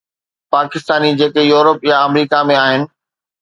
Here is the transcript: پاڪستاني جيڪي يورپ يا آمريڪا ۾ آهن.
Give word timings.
پاڪستاني 0.53 1.11
جيڪي 1.19 1.43
يورپ 1.51 1.79
يا 1.89 2.01
آمريڪا 2.07 2.41
۾ 2.53 2.59
آهن. 2.65 2.89